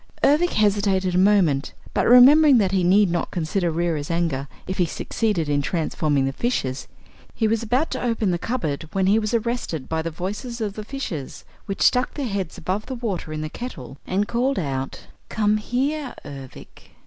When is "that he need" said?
2.57-3.11